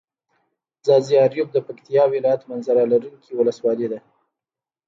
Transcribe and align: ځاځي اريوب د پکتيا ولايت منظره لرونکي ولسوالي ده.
ځاځي 0.85 1.15
اريوب 1.25 1.49
د 1.53 1.57
پکتيا 1.67 2.03
ولايت 2.13 2.41
منظره 2.49 2.83
لرونکي 2.91 3.31
ولسوالي 3.35 3.87
ده. 3.91 3.99